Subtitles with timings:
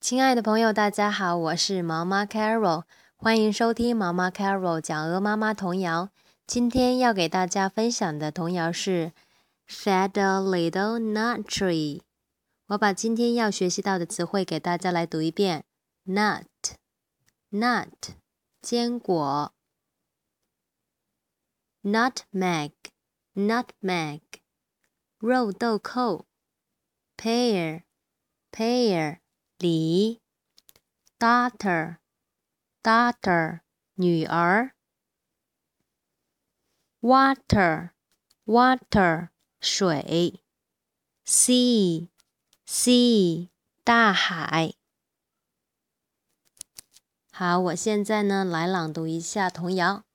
[0.00, 2.84] 亲爱的朋友，大家好，我是毛妈 Carol，
[3.16, 6.08] 欢迎收听毛妈 Carol 讲鹅妈妈童谣。
[6.46, 9.12] 今天要给大家分享的童谣是
[9.68, 11.98] 《Fed a Little Nut Tree》。
[12.68, 15.66] 我把今天要学习到的词汇给大家来读一遍。
[16.06, 17.92] ：nut，nut，
[18.62, 19.52] 坚果。
[21.82, 24.22] ；nutmeg，nutmeg，
[25.18, 26.24] 肉豆蔻。
[27.18, 29.18] ；pear，pear
[29.59, 29.59] ；pear，pear。
[29.59, 30.21] 梨，
[31.17, 33.61] daughter，daughter，
[33.95, 34.73] 女儿；
[37.01, 39.29] water，water，
[39.61, 40.41] 水；
[41.25, 42.09] sea，sea，
[43.83, 44.75] 大海。
[47.31, 50.05] 好，我现在呢来朗读一下童谣：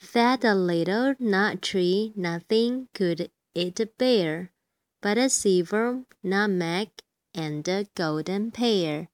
[0.00, 4.52] Fed a little nut tree, nothing could it bear
[5.00, 6.90] but a silver nutmeg
[7.34, 9.08] and a golden pear.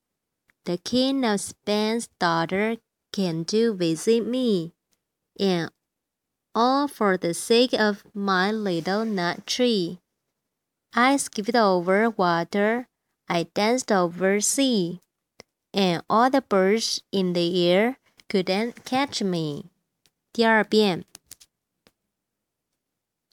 [0.64, 2.76] The king of Spain's daughter
[3.12, 4.73] came to visit me,
[5.38, 5.70] and
[6.54, 10.01] all for the sake of my little nut tree.
[10.95, 12.88] I skipped over water,
[13.29, 15.01] I danced over sea,
[15.73, 17.98] and all the birds in the air
[18.29, 19.70] couldn't catch me.
[20.32, 21.04] 第二遍.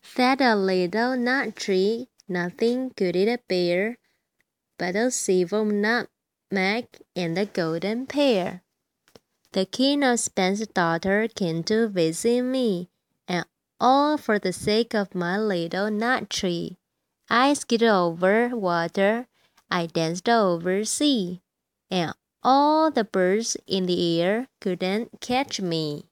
[0.04, 3.98] Fed a little nut tree, nothing could it bear
[4.79, 8.63] but a silver nutmeg and a golden pear.
[9.53, 12.91] The king of Spain's daughter came to visit me,
[13.27, 13.47] and
[13.81, 16.77] all for the sake of my little nut tree.
[17.31, 19.27] I skidded over water,
[19.71, 21.41] I danced over sea,
[21.91, 26.05] and all the birds in the air couldn't catch me.